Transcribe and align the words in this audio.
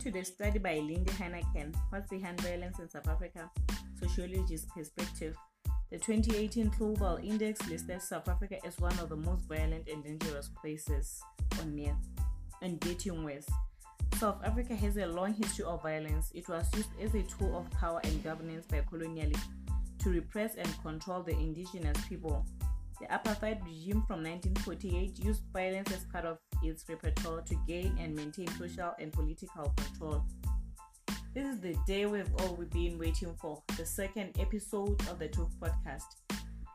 to 0.00 0.10
the 0.10 0.24
study 0.24 0.58
by 0.58 0.76
Lindy 0.76 1.12
Heinecken, 1.12 1.74
What's 1.90 2.08
Behind 2.08 2.40
Violence 2.40 2.78
in 2.78 2.88
South 2.88 3.06
Africa? 3.06 3.50
Sociologist 4.00 4.66
Perspective. 4.70 5.36
The 5.90 5.98
2018 5.98 6.72
Global 6.78 7.18
Index 7.22 7.68
listed 7.68 8.00
South 8.00 8.26
Africa 8.26 8.56
as 8.64 8.78
one 8.78 8.98
of 8.98 9.10
the 9.10 9.16
most 9.16 9.46
violent 9.46 9.88
and 9.88 10.02
dangerous 10.02 10.48
places 10.58 11.20
on 11.60 11.78
earth 11.86 12.24
and 12.62 12.80
getting 12.80 13.24
worse. 13.24 13.46
South 14.14 14.42
Africa 14.42 14.74
has 14.74 14.96
a 14.96 15.04
long 15.04 15.34
history 15.34 15.66
of 15.66 15.82
violence. 15.82 16.30
It 16.34 16.48
was 16.48 16.66
used 16.74 16.88
as 17.02 17.14
a 17.14 17.22
tool 17.24 17.58
of 17.58 17.70
power 17.78 18.00
and 18.02 18.24
governance 18.24 18.64
by 18.64 18.80
colonialists 18.80 19.48
to 19.98 20.08
repress 20.08 20.54
and 20.54 20.82
control 20.82 21.22
the 21.22 21.32
indigenous 21.32 22.02
people. 22.08 22.46
The 23.00 23.06
apartheid 23.06 23.64
regime 23.64 24.04
from 24.06 24.22
1948 24.22 25.24
used 25.24 25.42
violence 25.54 25.90
as 25.90 26.04
part 26.04 26.26
of 26.26 26.36
its 26.62 26.84
repertoire 26.86 27.40
to 27.40 27.54
gain 27.66 27.96
and 27.98 28.14
maintain 28.14 28.46
social 28.58 28.92
and 28.98 29.10
political 29.10 29.72
control. 29.74 30.22
This 31.32 31.46
is 31.46 31.60
the 31.60 31.74
day 31.86 32.04
we've 32.04 32.30
all 32.40 32.58
been 32.70 32.98
waiting 32.98 33.34
for, 33.40 33.62
the 33.78 33.86
second 33.86 34.36
episode 34.38 35.00
of 35.08 35.18
the 35.18 35.28
Talk 35.28 35.50
podcast. 35.58 36.16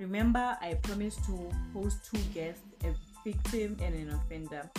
Remember, 0.00 0.56
I 0.62 0.74
promised 0.82 1.24
to 1.26 1.50
host 1.74 2.08
two 2.10 2.22
guests, 2.32 2.62
a 2.84 2.94
victim 3.22 3.76
and 3.82 3.94
an 3.94 4.10
offender. 4.14 4.70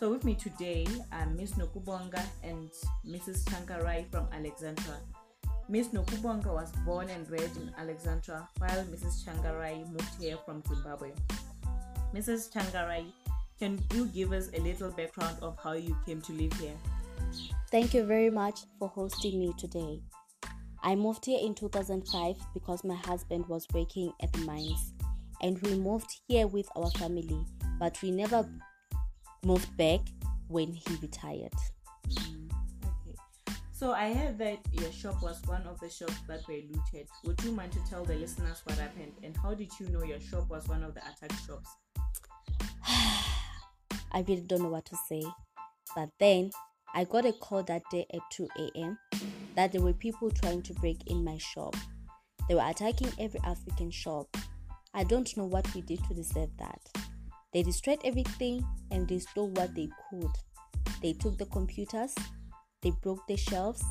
So 0.00 0.10
with 0.10 0.24
me 0.24 0.34
today 0.34 0.86
are 1.12 1.26
Miss 1.26 1.52
Nokubonga 1.52 2.24
and 2.42 2.70
Mrs. 3.06 3.44
Changarai 3.44 4.10
from 4.10 4.26
Alexandra. 4.32 4.96
Miss 5.66 5.88
Nokubonga 5.88 6.52
was 6.52 6.70
born 6.84 7.08
and 7.08 7.28
raised 7.30 7.56
in 7.56 7.72
Alexandra, 7.78 8.46
while 8.58 8.84
Mrs. 8.84 9.24
Changarai 9.24 9.88
moved 9.90 10.20
here 10.20 10.36
from 10.44 10.62
Zimbabwe. 10.68 11.10
Mrs. 12.14 12.52
Changarai, 12.52 13.06
can 13.58 13.82
you 13.94 14.06
give 14.06 14.32
us 14.32 14.50
a 14.52 14.60
little 14.60 14.90
background 14.90 15.38
of 15.40 15.58
how 15.58 15.72
you 15.72 15.96
came 16.04 16.20
to 16.20 16.32
live 16.32 16.52
here? 16.60 16.76
Thank 17.70 17.94
you 17.94 18.04
very 18.04 18.28
much 18.28 18.60
for 18.78 18.88
hosting 18.88 19.40
me 19.40 19.54
today. 19.58 20.02
I 20.82 20.94
moved 20.96 21.24
here 21.24 21.40
in 21.42 21.54
2005 21.54 22.36
because 22.52 22.84
my 22.84 22.96
husband 22.96 23.46
was 23.48 23.66
working 23.72 24.12
at 24.22 24.32
the 24.34 24.40
mines 24.40 24.92
and 25.40 25.58
we 25.62 25.76
moved 25.76 26.20
here 26.28 26.46
with 26.46 26.68
our 26.76 26.90
family, 26.90 27.42
but 27.80 28.00
we 28.02 28.10
never 28.10 28.46
moved 29.46 29.74
back 29.78 30.00
when 30.48 30.74
he 30.74 30.96
retired. 31.00 31.54
So 33.76 33.90
I 33.90 34.14
heard 34.14 34.38
that 34.38 34.58
your 34.70 34.92
shop 34.92 35.20
was 35.20 35.42
one 35.46 35.62
of 35.66 35.80
the 35.80 35.90
shops 35.90 36.20
that 36.28 36.46
were 36.46 36.54
looted. 36.54 37.08
Would 37.24 37.42
you 37.42 37.50
mind 37.50 37.72
to 37.72 37.80
tell 37.90 38.04
the 38.04 38.14
listeners 38.14 38.62
what 38.62 38.78
happened 38.78 39.14
and 39.24 39.36
how 39.36 39.52
did 39.52 39.68
you 39.80 39.88
know 39.88 40.04
your 40.04 40.20
shop 40.20 40.48
was 40.48 40.68
one 40.68 40.84
of 40.84 40.94
the 40.94 41.00
attacked 41.00 41.44
shops? 41.44 41.68
I 42.86 44.24
really 44.28 44.42
don't 44.46 44.62
know 44.62 44.68
what 44.68 44.84
to 44.84 44.96
say. 45.08 45.24
But 45.96 46.10
then 46.20 46.52
I 46.94 47.02
got 47.02 47.26
a 47.26 47.32
call 47.32 47.64
that 47.64 47.82
day 47.90 48.06
at 48.14 48.20
2 48.30 48.48
a.m. 48.56 48.96
that 49.56 49.72
there 49.72 49.82
were 49.82 49.92
people 49.92 50.30
trying 50.30 50.62
to 50.62 50.74
break 50.74 50.98
in 51.08 51.24
my 51.24 51.38
shop. 51.38 51.74
They 52.48 52.54
were 52.54 52.70
attacking 52.70 53.10
every 53.18 53.40
African 53.40 53.90
shop. 53.90 54.36
I 54.94 55.02
don't 55.02 55.36
know 55.36 55.46
what 55.46 55.74
we 55.74 55.80
did 55.80 55.98
to 56.04 56.14
deserve 56.14 56.50
that. 56.58 56.80
They 57.52 57.64
destroyed 57.64 57.98
everything 58.04 58.64
and 58.92 59.08
they 59.08 59.18
stole 59.18 59.50
what 59.50 59.74
they 59.74 59.88
could. 60.08 60.30
They 61.02 61.14
took 61.14 61.38
the 61.38 61.46
computers, 61.46 62.14
they 62.84 62.92
broke 63.02 63.26
the 63.26 63.36
shelves. 63.36 63.82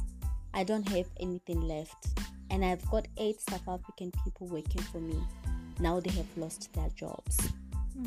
I 0.53 0.63
don't 0.63 0.88
have 0.89 1.08
anything 1.19 1.59
left. 1.59 2.08
And 2.52 2.63
I've 2.63 2.88
got 2.89 3.08
eight 3.17 3.41
South 3.41 3.67
African 3.67 4.11
people 4.23 4.47
working 4.47 4.81
for 4.83 5.00
me. 5.02 5.19
Now 5.80 6.00
they 6.00 6.11
have 6.11 6.38
lost 6.38 6.72
their 6.73 6.89
jobs. 6.89 7.50
Hmm. 7.97 8.05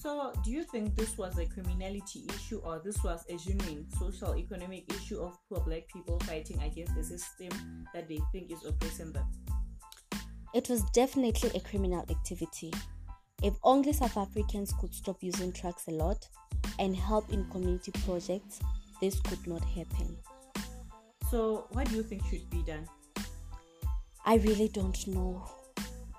So, 0.00 0.32
do 0.42 0.50
you 0.50 0.64
think 0.64 0.96
this 0.96 1.16
was 1.16 1.38
a 1.38 1.46
criminality 1.46 2.24
issue 2.34 2.60
or 2.64 2.80
this 2.84 3.04
was 3.04 3.24
a 3.28 3.36
genuine 3.36 3.86
social 3.98 4.34
economic 4.34 4.92
issue 4.94 5.20
of 5.20 5.38
poor 5.48 5.60
black 5.60 5.86
people 5.92 6.18
fighting 6.20 6.60
against 6.62 6.96
the 6.96 7.04
system 7.04 7.86
that 7.94 8.08
they 8.08 8.18
think 8.32 8.50
is 8.50 8.64
oppressing 8.64 9.12
them? 9.12 9.26
It 10.54 10.68
was 10.68 10.82
definitely 10.90 11.50
a 11.54 11.60
criminal 11.60 12.04
activity. 12.10 12.72
If 13.42 13.54
only 13.62 13.92
South 13.92 14.16
Africans 14.16 14.72
could 14.80 14.94
stop 14.94 15.18
using 15.20 15.50
drugs 15.50 15.84
a 15.88 15.92
lot 15.92 16.26
and 16.78 16.96
help 16.96 17.32
in 17.32 17.44
community 17.50 17.92
projects, 18.04 18.60
this 19.02 19.20
could 19.20 19.44
not 19.48 19.64
happen. 19.64 20.16
So, 21.28 21.66
what 21.72 21.88
do 21.88 21.96
you 21.96 22.04
think 22.04 22.24
should 22.26 22.48
be 22.50 22.62
done? 22.62 22.86
I 24.24 24.36
really 24.36 24.68
don't 24.68 25.06
know. 25.08 25.44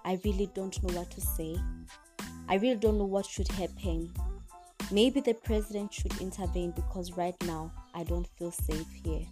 I 0.04 0.20
really 0.26 0.52
don't 0.54 0.84
know 0.84 0.94
what 0.94 1.10
to 1.12 1.22
say. 1.22 1.58
I 2.50 2.56
really 2.56 2.76
don't 2.76 2.98
know 2.98 3.06
what 3.06 3.26
should 3.26 3.48
happen. 3.48 4.14
Maybe 4.92 5.22
the 5.22 5.34
president 5.34 5.94
should 5.94 6.20
intervene 6.20 6.72
because 6.72 7.14
right 7.14 7.36
now 7.46 7.72
I 7.96 8.04
don't 8.04 8.28
feel 8.38 8.52
safe 8.52 8.92
here. 9.02 9.26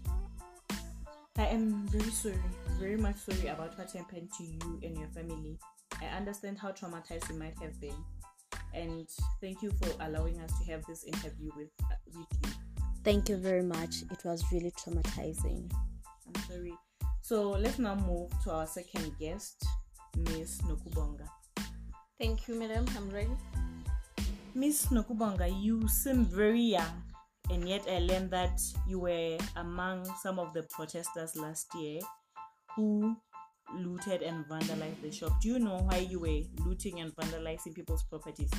I 1.38 1.48
am 1.48 1.86
very 1.90 2.10
sorry, 2.10 2.40
very 2.80 2.96
much 2.96 3.18
sorry 3.18 3.48
about 3.48 3.78
what 3.78 3.92
happened 3.92 4.30
to 4.38 4.44
you 4.46 4.80
and 4.82 4.98
your 4.98 5.10
family. 5.10 5.58
I 6.02 6.06
understand 6.06 6.58
how 6.58 6.72
traumatized 6.72 7.30
you 7.30 7.36
might 7.36 7.58
have 7.62 7.80
been. 7.82 7.96
And 8.74 9.10
thank 9.42 9.62
you 9.62 9.72
for 9.72 9.90
allowing 10.00 10.40
us 10.40 10.58
to 10.60 10.72
have 10.72 10.86
this 10.86 11.04
interview 11.04 11.52
with, 11.58 11.70
with 12.16 12.28
you. 12.46 12.51
Thank 13.04 13.30
you 13.30 13.38
very 13.38 13.64
much. 13.64 14.04
It 14.12 14.24
was 14.24 14.44
really 14.52 14.72
traumatizing. 14.72 15.72
I'm 16.28 16.44
sorry. 16.48 16.74
So 17.22 17.52
let's 17.52 17.80
now 17.80 17.96
move 17.96 18.30
to 18.44 18.52
our 18.52 18.68
second 18.68 19.18
guest, 19.20 19.66
Miss 20.18 20.62
Nokubonga. 20.62 21.28
Thank 22.20 22.48
you, 22.48 22.56
madam. 22.56 22.86
I'm 22.96 23.10
ready. 23.10 23.36
Miss 24.54 24.88
Nokubonga, 24.88 25.50
you 25.62 25.88
seem 25.88 26.26
very 26.26 26.62
young, 26.62 27.04
and 27.50 27.68
yet 27.68 27.88
I 27.90 28.00
learned 28.00 28.30
that 28.32 28.62
you 28.88 29.00
were 29.00 29.38
among 29.56 30.06
some 30.22 30.38
of 30.38 30.54
the 30.54 30.64
protesters 30.64 31.36
last 31.36 31.74
year 31.74 32.02
who 32.76 33.16
looted 33.76 34.22
and 34.22 34.46
vandalized 34.46 35.02
the 35.02 35.12
shop. 35.12 35.42
Do 35.42 35.48
you 35.48 35.60
know 35.60 35.78
why 35.90 35.98
you 35.98 36.20
were 36.20 36.42
looting 36.66 37.00
and 37.00 37.16
vandalizing 37.16 37.74
people's 37.74 38.04
properties? 38.04 38.52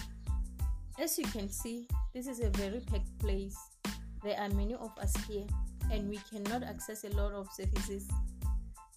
As 0.98 1.18
you 1.18 1.24
can 1.26 1.48
see, 1.48 1.86
this 2.12 2.26
is 2.26 2.40
a 2.40 2.50
very 2.50 2.80
packed 2.80 3.18
place. 3.18 3.56
There 4.22 4.38
are 4.38 4.48
many 4.50 4.74
of 4.74 4.96
us 4.98 5.14
here, 5.26 5.46
and 5.90 6.08
we 6.08 6.18
cannot 6.30 6.62
access 6.62 7.04
a 7.04 7.10
lot 7.10 7.32
of 7.32 7.48
services. 7.52 8.08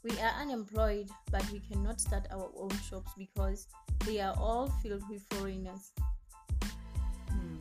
We 0.04 0.12
are 0.20 0.40
unemployed, 0.40 1.10
but 1.32 1.44
we 1.52 1.60
cannot 1.60 2.00
start 2.00 2.28
our 2.32 2.52
own 2.58 2.70
shops 2.88 3.12
because 3.18 3.68
they 4.06 4.20
are 4.22 4.36
all 4.38 4.68
filled 4.84 5.02
with 5.10 5.24
foreigners. 5.32 5.92
Hmm. 7.30 7.58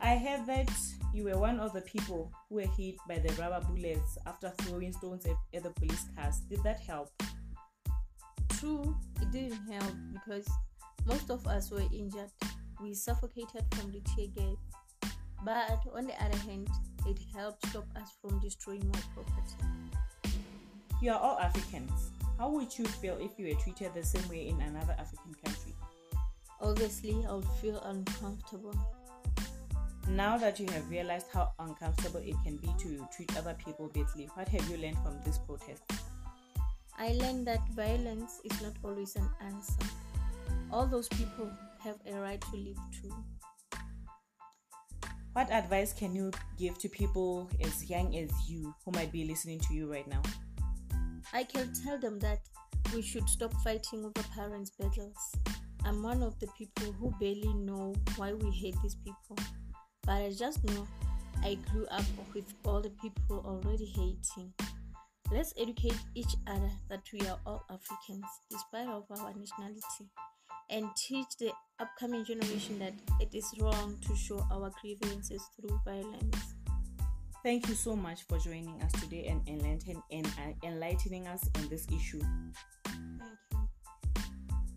I 0.00 0.16
heard 0.16 0.46
that 0.46 0.70
you 1.12 1.24
were 1.24 1.36
one 1.36 1.58
of 1.58 1.72
the 1.72 1.80
people 1.80 2.30
who 2.48 2.56
were 2.56 2.70
hit 2.76 2.96
by 3.08 3.18
the 3.18 3.32
rubber 3.34 3.66
bullets 3.66 4.16
after 4.26 4.50
throwing 4.60 4.92
stones 4.92 5.26
at, 5.26 5.36
at 5.52 5.64
the 5.64 5.70
police 5.70 6.06
cars. 6.16 6.38
Did 6.48 6.62
that 6.62 6.78
help? 6.78 7.10
True, 8.60 8.96
it 9.20 9.32
didn't 9.32 9.58
help 9.68 9.92
because 10.12 10.48
most 11.06 11.30
of 11.30 11.44
us 11.48 11.70
were 11.72 11.82
injured. 11.92 12.30
We 12.80 12.94
suffocated 12.94 13.64
from 13.72 13.90
the 13.90 14.00
tear 14.14 14.28
gas. 14.28 14.56
But 15.44 15.80
on 15.94 16.06
the 16.06 16.22
other 16.22 16.38
hand, 16.38 16.68
it 17.06 17.18
helped 17.34 17.66
stop 17.66 17.86
us 17.96 18.12
from 18.20 18.38
destroying 18.40 18.86
my 18.92 19.00
property. 19.14 20.36
You 21.00 21.12
are 21.12 21.18
all 21.18 21.38
Africans. 21.38 22.10
How 22.38 22.50
would 22.50 22.78
you 22.78 22.84
feel 22.84 23.16
if 23.20 23.38
you 23.38 23.48
were 23.48 23.60
treated 23.62 23.94
the 23.94 24.04
same 24.04 24.28
way 24.28 24.48
in 24.48 24.60
another 24.60 24.94
African 24.98 25.34
country? 25.44 25.74
Obviously, 26.60 27.24
I 27.28 27.32
would 27.32 27.44
feel 27.62 27.80
uncomfortable. 27.80 28.74
Now 30.08 30.36
that 30.38 30.58
you 30.58 30.66
have 30.72 30.90
realized 30.90 31.26
how 31.32 31.52
uncomfortable 31.58 32.20
it 32.20 32.36
can 32.44 32.56
be 32.56 32.68
to 32.80 33.08
treat 33.14 33.34
other 33.38 33.56
people 33.64 33.88
badly, 33.88 34.28
what 34.34 34.48
have 34.48 34.68
you 34.68 34.76
learned 34.76 34.98
from 34.98 35.18
this 35.24 35.38
protest? 35.38 35.82
I 36.98 37.12
learned 37.12 37.46
that 37.46 37.66
violence 37.70 38.40
is 38.44 38.60
not 38.60 38.72
always 38.84 39.16
an 39.16 39.28
answer. 39.40 39.86
All 40.70 40.86
those 40.86 41.08
people 41.08 41.50
have 41.82 41.96
a 42.06 42.20
right 42.20 42.40
to 42.40 42.56
live 42.56 42.78
too. 43.00 43.14
What 45.32 45.48
advice 45.52 45.92
can 45.92 46.12
you 46.12 46.32
give 46.58 46.76
to 46.78 46.88
people 46.88 47.48
as 47.60 47.88
young 47.88 48.16
as 48.16 48.30
you 48.48 48.74
who 48.84 48.90
might 48.90 49.12
be 49.12 49.24
listening 49.24 49.60
to 49.60 49.74
you 49.74 49.90
right 49.90 50.06
now? 50.08 50.22
I 51.32 51.44
can 51.44 51.72
tell 51.72 51.98
them 51.98 52.18
that 52.18 52.40
we 52.92 53.00
should 53.00 53.28
stop 53.28 53.54
fighting 53.62 54.04
over 54.04 54.26
parents' 54.34 54.70
battles. 54.70 55.16
I'm 55.84 56.02
one 56.02 56.24
of 56.24 56.36
the 56.40 56.48
people 56.58 56.92
who 56.92 57.14
barely 57.20 57.54
know 57.54 57.94
why 58.16 58.32
we 58.32 58.50
hate 58.50 58.74
these 58.82 58.96
people, 58.96 59.36
but 60.02 60.14
I 60.14 60.32
just 60.36 60.64
know 60.64 60.88
I 61.44 61.56
grew 61.70 61.86
up 61.86 62.04
with 62.34 62.52
all 62.64 62.80
the 62.80 62.90
people 62.90 63.44
already 63.46 63.86
hating. 63.86 64.52
Let's 65.30 65.54
educate 65.56 65.98
each 66.16 66.34
other 66.48 66.70
that 66.88 67.02
we 67.12 67.20
are 67.28 67.38
all 67.46 67.64
Africans, 67.70 68.26
despite 68.50 68.88
of 68.88 69.04
our 69.10 69.32
nationality, 69.32 70.10
and 70.70 70.86
teach 70.96 71.26
the 71.38 71.50
upcoming 71.78 72.24
generation 72.24 72.78
that 72.78 72.92
it 73.20 73.34
is 73.34 73.44
wrong 73.58 73.98
to 74.06 74.14
show 74.16 74.44
our 74.52 74.70
grievances 74.80 75.42
through 75.56 75.80
violence. 75.84 76.54
Thank 77.42 77.68
you 77.68 77.74
so 77.74 77.96
much 77.96 78.22
for 78.28 78.38
joining 78.38 78.80
us 78.82 78.92
today 79.00 79.26
and 79.26 80.26
uh, 80.26 80.66
enlightening 80.66 81.26
us 81.26 81.48
on 81.56 81.68
this 81.68 81.86
issue. 81.88 82.20
Thank 82.84 83.08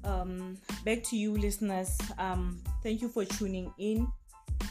you. 0.03 0.09
Um, 0.09 0.57
back 0.85 1.03
to 1.03 1.17
you, 1.17 1.37
listeners. 1.37 1.97
Um, 2.17 2.61
thank 2.81 3.01
you 3.01 3.09
for 3.09 3.25
tuning 3.25 3.73
in. 3.77 4.07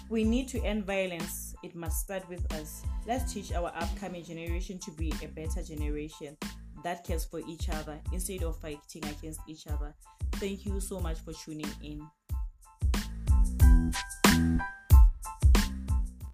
We 0.09 0.25
need 0.25 0.49
to 0.49 0.61
end 0.63 0.85
violence 0.85 1.53
it 1.63 1.77
must 1.77 2.01
start 2.01 2.29
with 2.29 2.53
us. 2.55 2.83
Let's 3.07 3.33
teach 3.33 3.53
our 3.53 3.73
upcoming 3.77 4.25
generation 4.25 4.79
to 4.81 4.91
be 4.93 5.15
a 5.23 5.29
better 5.29 5.63
generation 5.63 6.37
that 6.85 7.05
cares 7.05 7.25
for 7.25 7.41
each 7.49 7.69
other 7.69 7.99
instead 8.13 8.43
of 8.43 8.57
fighting 8.59 9.05
against 9.05 9.41
each 9.47 9.67
other. 9.67 9.95
Thank 10.33 10.67
you 10.67 10.81
so 10.81 11.01
much 11.01 11.19
for 11.19 11.33
tuning 11.33 11.71
in. 11.83 12.07